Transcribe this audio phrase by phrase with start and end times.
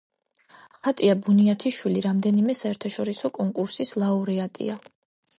[0.75, 4.79] ხატია ბუნიათიშვილი რამდენიმე საერთაშორისო კონკურსის ლაურეატია.